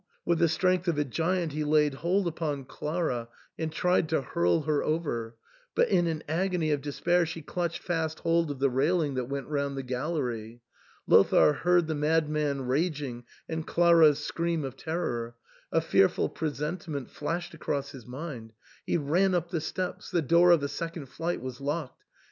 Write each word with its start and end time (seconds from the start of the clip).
With 0.25 0.39
the 0.39 0.49
strength 0.49 0.87
of 0.87 0.97
a 0.97 1.03
giant 1.03 1.51
he 1.51 1.63
laid 1.63 1.93
hold 1.93 2.27
upon 2.27 2.65
Clara 2.65 3.27
and 3.59 3.71
tried 3.71 4.09
to 4.09 4.23
hurl 4.23 4.61
her 4.61 4.81
over, 4.83 5.35
but 5.75 5.89
in 5.89 6.07
an 6.07 6.23
agony 6.27 6.71
of 6.71 6.81
despair 6.81 7.23
she 7.23 7.43
clutched 7.43 7.83
fast 7.83 8.21
hold 8.21 8.49
of 8.49 8.57
the 8.57 8.71
railing 8.71 9.13
that 9.13 9.29
went 9.29 9.45
round 9.45 9.77
the 9.77 9.83
gallery. 9.83 10.61
Lothair 11.05 11.53
heard 11.53 11.85
the 11.85 11.93
madman 11.93 12.63
raging 12.65 13.25
and 13.47 13.67
Clara's 13.67 14.17
scream 14.17 14.63
of 14.65 14.75
terror: 14.75 15.35
a 15.71 15.81
fearful 15.81 16.29
presentiment 16.29 17.11
flashed 17.11 17.53
across 17.53 17.91
his 17.91 18.07
mind. 18.07 18.53
He 18.87 18.97
ran 18.97 19.35
up 19.35 19.51
the 19.51 19.61
steps; 19.61 20.09
the 20.09 20.23
door 20.23 20.49
of 20.49 20.61
the 20.61 20.67
second 20.67 21.09
flight 21.09 21.43
was 21.43 21.61
locked. 21.61 22.05